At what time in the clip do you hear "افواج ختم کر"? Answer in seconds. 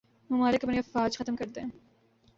0.79-1.45